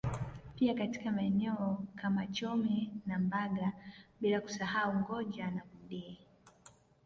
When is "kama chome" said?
1.95-2.89